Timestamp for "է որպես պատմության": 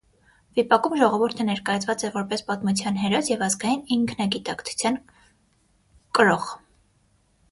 2.07-2.97